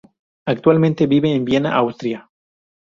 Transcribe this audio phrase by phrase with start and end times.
[0.47, 2.27] Actualmente vive en Viena, Austria.